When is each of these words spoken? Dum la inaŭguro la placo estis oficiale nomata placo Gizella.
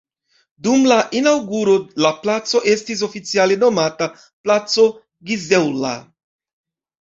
Dum 0.67 0.85
la 0.91 0.95
inaŭguro 1.19 1.75
la 2.05 2.11
placo 2.23 2.61
estis 2.71 3.03
oficiale 3.09 3.59
nomata 3.65 4.09
placo 4.23 4.87
Gizella. 5.29 5.93